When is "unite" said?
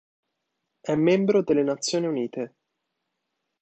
2.07-2.55